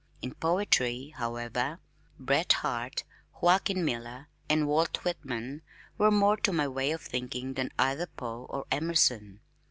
[0.23, 1.77] In poetry, however,
[2.17, 3.03] Bret Harte,
[3.39, 5.61] Joaquin Miller, and Walt Whitman
[5.99, 9.41] were more to my way of thinking than either Poe or Emerson.